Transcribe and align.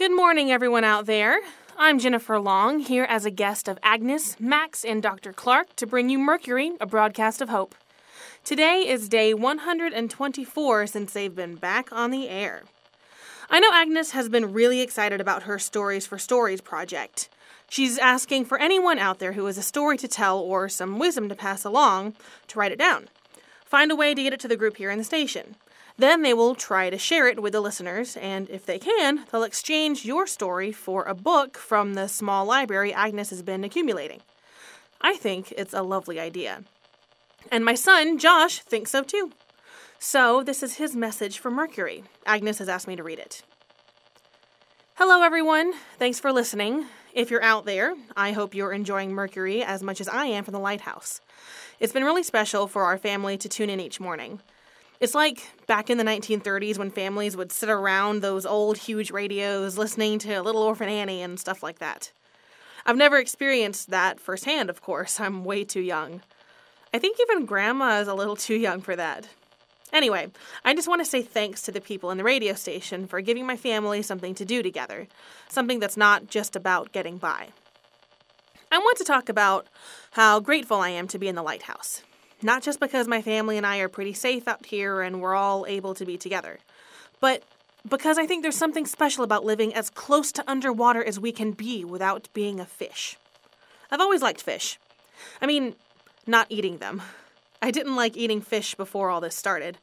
Good 0.00 0.16
morning, 0.16 0.50
everyone 0.50 0.82
out 0.82 1.04
there. 1.04 1.40
I'm 1.76 1.98
Jennifer 1.98 2.38
Long, 2.38 2.78
here 2.78 3.04
as 3.04 3.26
a 3.26 3.30
guest 3.30 3.68
of 3.68 3.78
Agnes, 3.82 4.40
Max, 4.40 4.82
and 4.82 5.02
Dr. 5.02 5.30
Clark 5.34 5.76
to 5.76 5.86
bring 5.86 6.08
you 6.08 6.18
Mercury, 6.18 6.72
a 6.80 6.86
broadcast 6.86 7.42
of 7.42 7.50
hope. 7.50 7.74
Today 8.42 8.88
is 8.88 9.10
day 9.10 9.34
124 9.34 10.86
since 10.86 11.12
they've 11.12 11.34
been 11.34 11.56
back 11.56 11.92
on 11.92 12.10
the 12.10 12.30
air. 12.30 12.62
I 13.50 13.60
know 13.60 13.68
Agnes 13.74 14.12
has 14.12 14.30
been 14.30 14.54
really 14.54 14.80
excited 14.80 15.20
about 15.20 15.42
her 15.42 15.58
Stories 15.58 16.06
for 16.06 16.16
Stories 16.16 16.62
project. 16.62 17.28
She's 17.68 17.98
asking 17.98 18.46
for 18.46 18.56
anyone 18.56 18.98
out 18.98 19.18
there 19.18 19.32
who 19.32 19.44
has 19.44 19.58
a 19.58 19.62
story 19.62 19.98
to 19.98 20.08
tell 20.08 20.38
or 20.38 20.70
some 20.70 20.98
wisdom 20.98 21.28
to 21.28 21.34
pass 21.34 21.62
along 21.62 22.14
to 22.48 22.58
write 22.58 22.72
it 22.72 22.78
down. 22.78 23.08
Find 23.66 23.92
a 23.92 23.96
way 23.96 24.14
to 24.14 24.22
get 24.22 24.32
it 24.32 24.40
to 24.40 24.48
the 24.48 24.56
group 24.56 24.78
here 24.78 24.90
in 24.90 24.96
the 24.96 25.04
station. 25.04 25.56
Then 26.00 26.22
they 26.22 26.32
will 26.32 26.54
try 26.54 26.88
to 26.88 26.96
share 26.96 27.28
it 27.28 27.42
with 27.42 27.52
the 27.52 27.60
listeners, 27.60 28.16
and 28.16 28.48
if 28.48 28.64
they 28.64 28.78
can, 28.78 29.26
they'll 29.30 29.42
exchange 29.42 30.06
your 30.06 30.26
story 30.26 30.72
for 30.72 31.04
a 31.04 31.14
book 31.14 31.58
from 31.58 31.92
the 31.92 32.08
small 32.08 32.46
library 32.46 32.90
Agnes 32.90 33.28
has 33.28 33.42
been 33.42 33.64
accumulating. 33.64 34.22
I 35.02 35.16
think 35.16 35.52
it's 35.58 35.74
a 35.74 35.82
lovely 35.82 36.18
idea. 36.18 36.64
And 37.52 37.66
my 37.66 37.74
son, 37.74 38.16
Josh, 38.16 38.60
thinks 38.60 38.90
so 38.90 39.02
too. 39.02 39.32
So, 39.98 40.42
this 40.42 40.62
is 40.62 40.76
his 40.76 40.96
message 40.96 41.38
for 41.38 41.50
Mercury. 41.50 42.04
Agnes 42.24 42.60
has 42.60 42.68
asked 42.70 42.88
me 42.88 42.96
to 42.96 43.02
read 43.02 43.18
it. 43.18 43.42
Hello, 44.94 45.20
everyone. 45.20 45.74
Thanks 45.98 46.18
for 46.18 46.32
listening. 46.32 46.86
If 47.12 47.30
you're 47.30 47.42
out 47.42 47.66
there, 47.66 47.94
I 48.16 48.32
hope 48.32 48.54
you're 48.54 48.72
enjoying 48.72 49.12
Mercury 49.12 49.62
as 49.62 49.82
much 49.82 50.00
as 50.00 50.08
I 50.08 50.24
am 50.24 50.44
from 50.44 50.52
the 50.52 50.60
lighthouse. 50.60 51.20
It's 51.78 51.92
been 51.92 52.04
really 52.04 52.22
special 52.22 52.68
for 52.68 52.84
our 52.84 52.96
family 52.96 53.36
to 53.36 53.50
tune 53.50 53.68
in 53.68 53.80
each 53.80 54.00
morning. 54.00 54.40
It's 55.00 55.14
like 55.14 55.48
back 55.66 55.88
in 55.88 55.96
the 55.96 56.04
1930s 56.04 56.76
when 56.76 56.90
families 56.90 57.34
would 57.34 57.50
sit 57.50 57.70
around 57.70 58.20
those 58.20 58.44
old 58.44 58.76
huge 58.76 59.10
radios 59.10 59.78
listening 59.78 60.18
to 60.20 60.42
Little 60.42 60.62
Orphan 60.62 60.90
Annie 60.90 61.22
and 61.22 61.40
stuff 61.40 61.62
like 61.62 61.78
that. 61.78 62.12
I've 62.84 62.98
never 62.98 63.16
experienced 63.16 63.88
that 63.88 64.20
firsthand, 64.20 64.68
of 64.68 64.82
course. 64.82 65.18
I'm 65.18 65.42
way 65.42 65.64
too 65.64 65.80
young. 65.80 66.20
I 66.92 66.98
think 66.98 67.16
even 67.18 67.46
Grandma 67.46 68.00
is 68.00 68.08
a 68.08 68.14
little 68.14 68.36
too 68.36 68.56
young 68.56 68.82
for 68.82 68.94
that. 68.94 69.26
Anyway, 69.90 70.30
I 70.66 70.74
just 70.74 70.86
want 70.86 71.00
to 71.00 71.10
say 71.10 71.22
thanks 71.22 71.62
to 71.62 71.72
the 71.72 71.80
people 71.80 72.10
in 72.10 72.18
the 72.18 72.24
radio 72.24 72.52
station 72.52 73.06
for 73.06 73.22
giving 73.22 73.46
my 73.46 73.56
family 73.56 74.02
something 74.02 74.34
to 74.34 74.44
do 74.44 74.62
together, 74.62 75.08
something 75.48 75.80
that's 75.80 75.96
not 75.96 76.28
just 76.28 76.54
about 76.54 76.92
getting 76.92 77.16
by. 77.16 77.48
I 78.70 78.78
want 78.78 78.98
to 78.98 79.04
talk 79.04 79.30
about 79.30 79.66
how 80.12 80.40
grateful 80.40 80.76
I 80.76 80.90
am 80.90 81.08
to 81.08 81.18
be 81.18 81.26
in 81.26 81.36
the 81.36 81.42
lighthouse. 81.42 82.02
Not 82.42 82.62
just 82.62 82.80
because 82.80 83.06
my 83.06 83.20
family 83.22 83.56
and 83.56 83.66
I 83.66 83.78
are 83.78 83.88
pretty 83.88 84.14
safe 84.14 84.48
out 84.48 84.66
here 84.66 85.02
and 85.02 85.20
we're 85.20 85.34
all 85.34 85.66
able 85.66 85.94
to 85.94 86.06
be 86.06 86.16
together, 86.16 86.58
but 87.20 87.42
because 87.88 88.18
I 88.18 88.26
think 88.26 88.42
there's 88.42 88.56
something 88.56 88.86
special 88.86 89.24
about 89.24 89.44
living 89.44 89.74
as 89.74 89.90
close 89.90 90.32
to 90.32 90.50
underwater 90.50 91.02
as 91.02 91.18
we 91.18 91.32
can 91.32 91.52
be 91.52 91.84
without 91.84 92.28
being 92.32 92.60
a 92.60 92.66
fish. 92.66 93.16
I've 93.90 94.00
always 94.00 94.22
liked 94.22 94.42
fish. 94.42 94.78
I 95.40 95.46
mean, 95.46 95.74
not 96.26 96.46
eating 96.50 96.78
them. 96.78 97.02
I 97.62 97.70
didn't 97.70 97.96
like 97.96 98.16
eating 98.16 98.40
fish 98.40 98.74
before 98.74 99.10
all 99.10 99.20
this 99.20 99.34
started. 99.34 99.78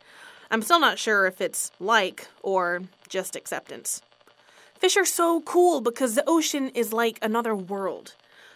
I'm 0.50 0.62
still 0.62 0.80
not 0.80 1.00
sure 1.00 1.26
if 1.28 1.42
it's 1.42 1.72
like 1.80 2.28
or 2.42 2.84
just 3.10 3.36
acceptance. 3.36 4.02
Fish 4.80 4.96
are 4.98 5.06
so 5.06 5.42
cool 5.42 5.82
because 5.82 6.16
the 6.16 6.24
ocean 6.28 6.70
is 6.70 6.94
like 6.94 7.20
another 7.22 7.56
world. 7.56 8.14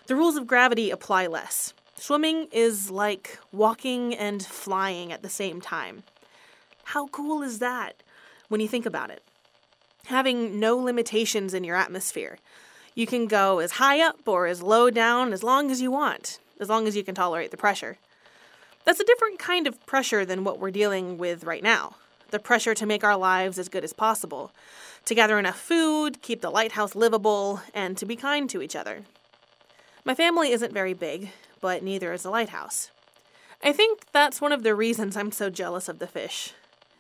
The 0.07 0.15
rules 0.15 0.37
of 0.37 0.47
gravity 0.47 0.89
apply 0.91 1.27
less. 1.27 1.73
Swimming 2.01 2.47
is 2.51 2.89
like 2.89 3.37
walking 3.51 4.15
and 4.15 4.43
flying 4.43 5.11
at 5.11 5.21
the 5.21 5.29
same 5.29 5.61
time. 5.61 6.01
How 6.83 7.05
cool 7.09 7.43
is 7.43 7.59
that 7.59 8.01
when 8.49 8.59
you 8.59 8.67
think 8.67 8.87
about 8.87 9.11
it? 9.11 9.21
Having 10.05 10.59
no 10.59 10.75
limitations 10.77 11.53
in 11.53 11.63
your 11.63 11.75
atmosphere. 11.75 12.39
You 12.95 13.05
can 13.05 13.27
go 13.27 13.59
as 13.59 13.73
high 13.73 14.01
up 14.01 14.27
or 14.27 14.47
as 14.47 14.63
low 14.63 14.89
down 14.89 15.31
as 15.31 15.43
long 15.43 15.69
as 15.69 15.79
you 15.79 15.91
want, 15.91 16.39
as 16.59 16.69
long 16.69 16.87
as 16.87 16.95
you 16.95 17.03
can 17.03 17.13
tolerate 17.13 17.51
the 17.51 17.55
pressure. 17.55 17.99
That's 18.83 18.99
a 18.99 19.05
different 19.05 19.37
kind 19.37 19.67
of 19.67 19.85
pressure 19.85 20.25
than 20.25 20.43
what 20.43 20.57
we're 20.57 20.71
dealing 20.71 21.19
with 21.19 21.43
right 21.43 21.61
now 21.61 21.97
the 22.31 22.39
pressure 22.39 22.73
to 22.73 22.85
make 22.87 23.03
our 23.03 23.17
lives 23.17 23.59
as 23.59 23.69
good 23.69 23.83
as 23.83 23.93
possible, 23.93 24.51
to 25.05 25.13
gather 25.13 25.37
enough 25.37 25.59
food, 25.59 26.23
keep 26.23 26.41
the 26.41 26.49
lighthouse 26.49 26.95
livable, 26.95 27.61
and 27.75 27.95
to 27.97 28.07
be 28.07 28.15
kind 28.15 28.49
to 28.49 28.63
each 28.63 28.75
other. 28.75 29.03
My 30.03 30.15
family 30.15 30.51
isn't 30.51 30.73
very 30.73 30.93
big, 30.93 31.29
but 31.59 31.83
neither 31.83 32.11
is 32.11 32.23
the 32.23 32.31
lighthouse. 32.31 32.89
I 33.63 33.71
think 33.71 34.11
that's 34.11 34.41
one 34.41 34.51
of 34.51 34.63
the 34.63 34.73
reasons 34.73 35.15
I'm 35.15 35.31
so 35.31 35.51
jealous 35.51 35.87
of 35.87 35.99
the 35.99 36.07
fish. 36.07 36.53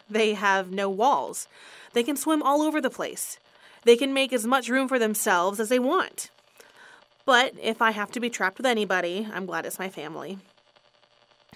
They 0.07 0.35
have 0.35 0.71
no 0.71 0.89
walls. 0.89 1.47
They 1.93 2.03
can 2.03 2.15
swim 2.15 2.43
all 2.43 2.61
over 2.61 2.79
the 2.79 2.91
place. 2.91 3.39
They 3.83 3.97
can 3.97 4.13
make 4.13 4.31
as 4.31 4.45
much 4.45 4.69
room 4.69 4.87
for 4.87 4.99
themselves 4.99 5.59
as 5.59 5.69
they 5.69 5.79
want. 5.79 6.29
But 7.25 7.53
if 7.59 7.81
I 7.81 7.91
have 7.91 8.11
to 8.11 8.19
be 8.19 8.29
trapped 8.29 8.57
with 8.57 8.67
anybody, 8.67 9.27
I'm 9.33 9.47
glad 9.47 9.65
it's 9.65 9.79
my 9.79 9.89
family. 9.89 10.37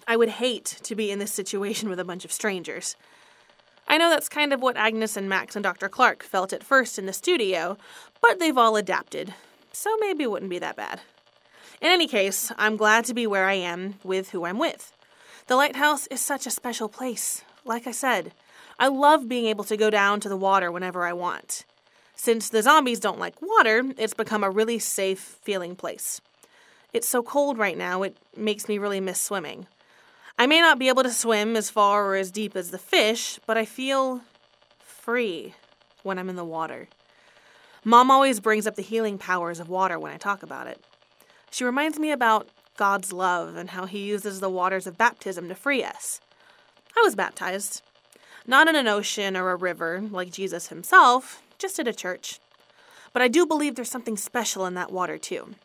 I 0.07 0.17
would 0.17 0.29
hate 0.29 0.79
to 0.83 0.95
be 0.95 1.11
in 1.11 1.19
this 1.19 1.31
situation 1.31 1.89
with 1.89 1.99
a 1.99 2.05
bunch 2.05 2.25
of 2.25 2.31
strangers. 2.31 2.95
I 3.87 3.99
know 3.99 4.09
that's 4.09 4.29
kind 4.29 4.51
of 4.51 4.61
what 4.61 4.77
Agnes 4.77 5.15
and 5.15 5.29
Max 5.29 5.55
and 5.55 5.61
Dr. 5.61 5.89
Clark 5.89 6.23
felt 6.23 6.53
at 6.53 6.63
first 6.63 6.97
in 6.97 7.05
the 7.05 7.13
studio, 7.13 7.77
but 8.19 8.39
they've 8.39 8.57
all 8.57 8.75
adapted, 8.75 9.35
so 9.71 9.95
maybe 9.99 10.23
it 10.23 10.31
wouldn't 10.31 10.49
be 10.49 10.59
that 10.59 10.75
bad. 10.75 11.01
In 11.81 11.87
any 11.89 12.07
case, 12.07 12.51
I'm 12.57 12.77
glad 12.77 13.05
to 13.05 13.13
be 13.13 13.27
where 13.27 13.45
I 13.45 13.53
am 13.53 13.95
with 14.03 14.29
who 14.29 14.45
I'm 14.45 14.59
with. 14.59 14.93
The 15.47 15.55
lighthouse 15.55 16.07
is 16.07 16.21
such 16.21 16.47
a 16.47 16.51
special 16.51 16.89
place. 16.89 17.43
Like 17.65 17.85
I 17.85 17.91
said, 17.91 18.31
I 18.79 18.87
love 18.87 19.27
being 19.27 19.45
able 19.45 19.63
to 19.65 19.77
go 19.77 19.89
down 19.89 20.19
to 20.21 20.29
the 20.29 20.37
water 20.37 20.71
whenever 20.71 21.05
I 21.05 21.13
want. 21.13 21.65
Since 22.15 22.49
the 22.49 22.61
zombies 22.61 22.99
don't 22.99 23.19
like 23.19 23.41
water, 23.41 23.83
it's 23.97 24.13
become 24.13 24.43
a 24.43 24.49
really 24.49 24.79
safe 24.79 25.19
feeling 25.19 25.75
place. 25.75 26.21
It's 26.93 27.07
so 27.07 27.21
cold 27.21 27.57
right 27.57 27.77
now, 27.77 28.03
it 28.03 28.15
makes 28.37 28.69
me 28.69 28.77
really 28.77 29.01
miss 29.01 29.19
swimming. 29.19 29.67
I 30.39 30.47
may 30.47 30.61
not 30.61 30.79
be 30.79 30.87
able 30.87 31.03
to 31.03 31.11
swim 31.11 31.55
as 31.55 31.69
far 31.69 32.05
or 32.05 32.15
as 32.15 32.31
deep 32.31 32.55
as 32.55 32.71
the 32.71 32.77
fish, 32.77 33.39
but 33.45 33.57
I 33.57 33.65
feel 33.65 34.21
free 34.79 35.53
when 36.03 36.17
I'm 36.17 36.29
in 36.29 36.35
the 36.35 36.45
water. 36.45 36.87
Mom 37.83 38.09
always 38.09 38.39
brings 38.39 38.65
up 38.65 38.75
the 38.75 38.81
healing 38.81 39.17
powers 39.17 39.59
of 39.59 39.69
water 39.69 39.99
when 39.99 40.11
I 40.11 40.17
talk 40.17 40.41
about 40.41 40.67
it. 40.67 40.83
She 41.55 41.63
reminds 41.63 41.97
me 41.97 42.11
about 42.11 42.49
God's 42.75 43.13
love 43.13 43.55
and 43.55 43.69
how 43.69 43.85
He 43.85 43.99
uses 43.99 44.41
the 44.41 44.49
waters 44.49 44.87
of 44.87 44.97
baptism 44.97 45.47
to 45.47 45.55
free 45.55 45.85
us. 45.85 46.19
I 46.97 47.01
was 47.01 47.15
baptized. 47.15 47.81
Not 48.45 48.67
in 48.67 48.75
an 48.75 48.89
ocean 48.89 49.37
or 49.37 49.49
a 49.51 49.55
river 49.55 50.01
like 50.01 50.33
Jesus 50.33 50.67
himself, 50.67 51.41
just 51.57 51.79
at 51.79 51.87
a 51.87 51.93
church. 51.93 52.41
But 53.13 53.21
I 53.21 53.29
do 53.29 53.45
believe 53.45 53.75
there's 53.75 53.89
something 53.89 54.17
special 54.17 54.65
in 54.65 54.73
that 54.73 54.91
water, 54.91 55.17
too. 55.17 55.55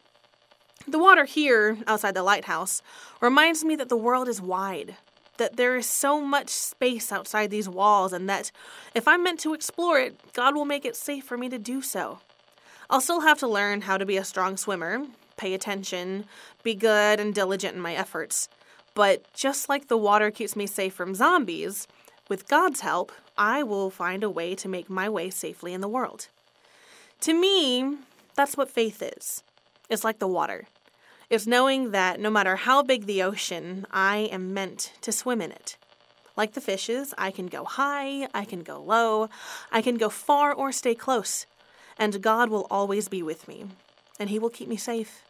The 0.87 1.01
water 1.01 1.25
here, 1.25 1.79
outside 1.89 2.15
the 2.15 2.23
lighthouse, 2.23 2.83
reminds 3.21 3.65
me 3.65 3.75
that 3.75 3.89
the 3.89 3.97
world 3.97 4.29
is 4.29 4.41
wide, 4.41 4.95
that 5.39 5.57
there 5.57 5.77
is 5.77 5.87
so 5.87 6.21
much 6.21 6.51
space 6.51 7.11
outside 7.11 7.51
these 7.51 7.69
walls, 7.69 8.13
and 8.13 8.29
that 8.29 8.53
if 8.95 9.09
I'm 9.09 9.25
meant 9.25 9.41
to 9.41 9.55
explore 9.55 9.99
it, 9.99 10.15
God 10.35 10.55
will 10.55 10.65
make 10.65 10.85
it 10.85 10.95
safe 10.95 11.25
for 11.25 11.37
me 11.37 11.49
to 11.49 11.59
do 11.59 11.83
so. 11.83 12.21
I'll 12.89 13.01
still 13.01 13.23
have 13.23 13.41
to 13.41 13.49
learn 13.49 13.81
how 13.81 13.99
to 13.99 14.07
be 14.07 14.17
a 14.17 14.25
strong 14.25 14.57
swimmer, 14.57 15.07
pay 15.41 15.55
attention, 15.55 16.27
be 16.63 16.75
good 16.75 17.19
and 17.19 17.35
diligent 17.35 17.75
in 17.75 17.81
my 17.81 17.95
efforts. 17.95 18.49
But 18.95 19.25
just 19.33 19.69
like 19.69 19.89
the 19.89 19.97
water 19.97 20.31
keeps 20.31 20.55
me 20.55 20.67
safe 20.67 20.95
from 20.95 21.15
zombies, 21.15 21.89
with 22.29 22.49
God's 22.49 22.81
help, 22.81 23.11
I 23.37 23.63
will 23.63 23.91
find 23.91 24.23
a 24.23 24.31
way 24.31 24.55
to 24.55 24.69
make 24.69 24.91
my 24.91 25.09
way 25.09 25.31
safely 25.31 25.73
in 25.73 25.81
the 25.81 25.89
world. 25.89 26.29
To 27.23 27.35
me, 27.35 27.97
that's 28.37 28.57
what 28.57 28.71
faith 28.71 29.03
is. 29.03 29.43
It's 29.89 30.05
like 30.05 30.19
the 30.19 30.29
water. 30.29 30.69
It's 31.29 31.47
knowing 31.47 31.91
that 31.93 32.21
no 32.21 32.31
matter 32.31 32.57
how 32.57 32.83
big 32.83 33.07
the 33.07 33.23
ocean, 33.23 33.87
I 33.91 34.29
am 34.33 34.55
meant 34.55 34.93
to 35.01 35.13
swim 35.13 35.41
in 35.41 35.53
it. 35.53 35.77
Like 36.37 36.53
the 36.55 36.61
fishes, 36.61 37.13
I 37.19 37.31
can 37.31 37.47
go 37.47 37.65
high, 37.65 38.29
I 38.33 38.45
can 38.45 38.61
go 38.61 38.81
low, 38.81 39.29
I 39.71 39.83
can 39.83 39.97
go 39.97 40.09
far 40.09 40.53
or 40.53 40.73
stay 40.73 40.95
close, 40.95 41.47
and 41.99 42.23
God 42.23 42.49
will 42.49 42.67
always 42.71 43.09
be 43.09 43.23
with 43.23 43.47
me, 43.47 43.67
and 44.19 44.31
He 44.31 44.39
will 44.39 44.51
keep 44.51 44.69
me 44.69 44.77
safe. 44.77 45.23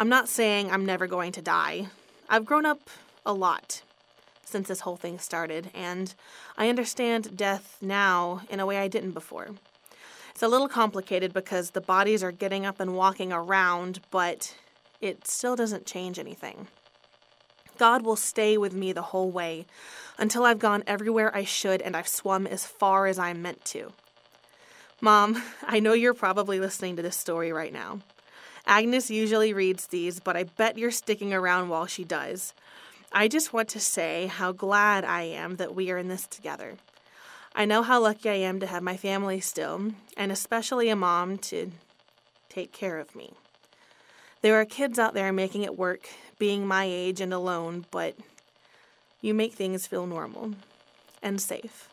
I'm 0.00 0.08
not 0.08 0.30
saying 0.30 0.70
I'm 0.70 0.86
never 0.86 1.06
going 1.06 1.30
to 1.32 1.42
die. 1.42 1.88
I've 2.26 2.46
grown 2.46 2.64
up 2.64 2.88
a 3.26 3.34
lot 3.34 3.82
since 4.42 4.66
this 4.66 4.80
whole 4.80 4.96
thing 4.96 5.18
started, 5.18 5.70
and 5.74 6.14
I 6.56 6.70
understand 6.70 7.36
death 7.36 7.76
now 7.82 8.40
in 8.48 8.60
a 8.60 8.66
way 8.66 8.78
I 8.78 8.88
didn't 8.88 9.10
before. 9.10 9.50
It's 10.30 10.42
a 10.42 10.48
little 10.48 10.68
complicated 10.68 11.34
because 11.34 11.72
the 11.72 11.82
bodies 11.82 12.22
are 12.22 12.32
getting 12.32 12.64
up 12.64 12.80
and 12.80 12.96
walking 12.96 13.30
around, 13.30 14.00
but 14.10 14.56
it 15.02 15.26
still 15.26 15.54
doesn't 15.54 15.84
change 15.84 16.18
anything. 16.18 16.68
God 17.76 18.02
will 18.02 18.16
stay 18.16 18.56
with 18.56 18.72
me 18.72 18.92
the 18.92 19.02
whole 19.02 19.30
way 19.30 19.66
until 20.16 20.46
I've 20.46 20.58
gone 20.58 20.82
everywhere 20.86 21.30
I 21.36 21.44
should 21.44 21.82
and 21.82 21.94
I've 21.94 22.08
swum 22.08 22.46
as 22.46 22.64
far 22.64 23.06
as 23.06 23.18
I'm 23.18 23.42
meant 23.42 23.66
to. 23.66 23.92
Mom, 25.02 25.42
I 25.62 25.78
know 25.78 25.92
you're 25.92 26.14
probably 26.14 26.58
listening 26.58 26.96
to 26.96 27.02
this 27.02 27.18
story 27.18 27.52
right 27.52 27.72
now. 27.72 28.00
Agnes 28.66 29.10
usually 29.10 29.52
reads 29.52 29.86
these, 29.86 30.20
but 30.20 30.36
I 30.36 30.44
bet 30.44 30.78
you're 30.78 30.90
sticking 30.90 31.32
around 31.32 31.68
while 31.68 31.86
she 31.86 32.04
does. 32.04 32.54
I 33.12 33.26
just 33.26 33.52
want 33.52 33.68
to 33.70 33.80
say 33.80 34.26
how 34.26 34.52
glad 34.52 35.04
I 35.04 35.22
am 35.22 35.56
that 35.56 35.74
we 35.74 35.90
are 35.90 35.98
in 35.98 36.08
this 36.08 36.26
together. 36.26 36.76
I 37.54 37.64
know 37.64 37.82
how 37.82 38.00
lucky 38.00 38.30
I 38.30 38.34
am 38.34 38.60
to 38.60 38.66
have 38.66 38.82
my 38.82 38.96
family 38.96 39.40
still, 39.40 39.92
and 40.16 40.30
especially 40.30 40.88
a 40.88 40.96
mom 40.96 41.38
to 41.38 41.72
take 42.48 42.72
care 42.72 42.98
of 42.98 43.16
me. 43.16 43.32
There 44.42 44.60
are 44.60 44.64
kids 44.64 44.98
out 44.98 45.14
there 45.14 45.32
making 45.32 45.62
it 45.62 45.76
work, 45.76 46.08
being 46.38 46.66
my 46.66 46.84
age 46.84 47.20
and 47.20 47.34
alone, 47.34 47.84
but 47.90 48.14
you 49.20 49.34
make 49.34 49.54
things 49.54 49.86
feel 49.86 50.06
normal 50.06 50.54
and 51.22 51.40
safe. 51.40 51.88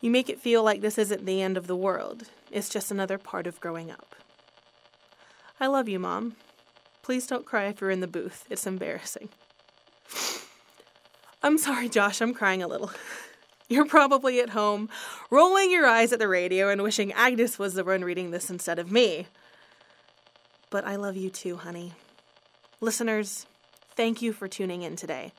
You 0.00 0.10
make 0.10 0.28
it 0.28 0.40
feel 0.40 0.62
like 0.62 0.80
this 0.80 0.98
isn't 0.98 1.24
the 1.24 1.40
end 1.40 1.56
of 1.56 1.66
the 1.66 1.76
world, 1.76 2.24
it's 2.50 2.68
just 2.68 2.90
another 2.90 3.18
part 3.18 3.46
of 3.46 3.60
growing 3.60 3.90
up. 3.90 4.14
I 5.60 5.66
love 5.66 5.88
you, 5.88 5.98
Mom. 5.98 6.36
Please 7.02 7.26
don't 7.26 7.46
cry 7.46 7.64
if 7.64 7.80
you're 7.80 7.90
in 7.90 8.00
the 8.00 8.06
booth, 8.06 8.44
it's 8.48 8.66
embarrassing. 8.66 9.28
I'm 11.42 11.58
sorry, 11.58 11.88
Josh, 11.88 12.20
I'm 12.20 12.34
crying 12.34 12.62
a 12.62 12.68
little. 12.68 12.90
You're 13.68 13.86
probably 13.86 14.40
at 14.40 14.50
home, 14.50 14.88
rolling 15.30 15.70
your 15.70 15.86
eyes 15.86 16.12
at 16.12 16.18
the 16.18 16.26
radio 16.26 16.70
and 16.70 16.82
wishing 16.82 17.12
Agnes 17.12 17.58
was 17.58 17.74
the 17.74 17.84
one 17.84 18.02
reading 18.02 18.30
this 18.30 18.48
instead 18.48 18.78
of 18.78 18.90
me. 18.90 19.26
But 20.70 20.86
I 20.86 20.96
love 20.96 21.16
you 21.16 21.28
too, 21.28 21.56
honey. 21.56 21.92
Listeners, 22.80 23.46
thank 23.94 24.22
you 24.22 24.32
for 24.32 24.48
tuning 24.48 24.82
in 24.82 24.96
today. 24.96 25.32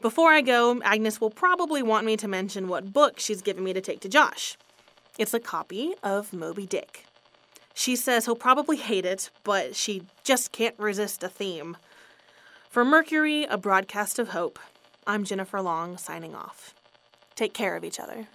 Before 0.00 0.30
I 0.30 0.40
go, 0.40 0.80
Agnes 0.82 1.20
will 1.20 1.30
probably 1.30 1.82
want 1.82 2.06
me 2.06 2.16
to 2.16 2.26
mention 2.26 2.68
what 2.68 2.92
book 2.92 3.20
she's 3.20 3.42
given 3.42 3.64
me 3.64 3.72
to 3.72 3.80
take 3.80 4.00
to 4.00 4.08
Josh. 4.08 4.56
It's 5.18 5.34
a 5.34 5.40
copy 5.40 5.94
of 6.02 6.32
Moby 6.32 6.66
Dick. 6.66 7.04
She 7.74 7.96
says 7.96 8.24
he'll 8.24 8.36
probably 8.36 8.76
hate 8.76 9.04
it, 9.04 9.30
but 9.44 9.74
she 9.74 10.02
just 10.24 10.52
can't 10.52 10.78
resist 10.78 11.22
a 11.22 11.28
theme. 11.28 11.76
For 12.68 12.84
Mercury, 12.84 13.44
a 13.44 13.58
broadcast 13.58 14.18
of 14.18 14.30
hope, 14.30 14.58
I'm 15.06 15.24
Jennifer 15.24 15.60
Long 15.60 15.96
signing 15.98 16.34
off. 16.34 16.74
Take 17.34 17.54
care 17.54 17.76
of 17.76 17.84
each 17.84 17.98
other. 17.98 18.28